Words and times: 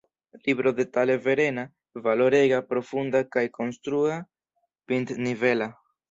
Libro 0.47 0.73
detale 0.77 1.15
verema, 1.25 1.65
valorega, 2.07 2.61
profunda 2.71 3.21
kaj 3.35 3.43
konstrua, 3.59 4.15
pintnivela. 4.93 5.69